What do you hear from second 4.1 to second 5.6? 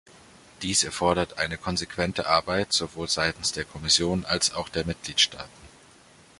als auch der Mitgliedstaaten.